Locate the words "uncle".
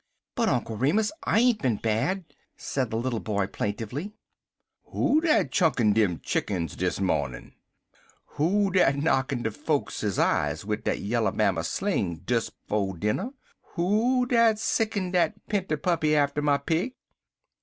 0.49-0.77